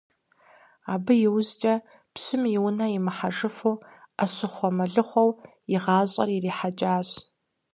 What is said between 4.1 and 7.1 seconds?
Ӏэщыхъуэ-мэлыхъуэу и гъащӀэр ирихьэкӏащ.